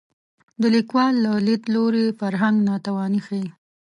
[0.61, 3.47] د لیکوال له لید لوري فرهنګ ناتواني ښيي